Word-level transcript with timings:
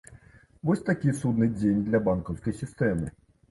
Вось 0.69 0.81
такі 0.87 1.13
судны 1.19 1.51
дзень 1.59 1.85
для 1.91 2.03
банкаўскай 2.09 2.59
сістэмы. 2.65 3.17